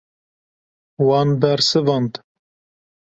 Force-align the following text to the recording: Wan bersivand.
Wan 1.07 1.29
bersivand. 1.41 2.13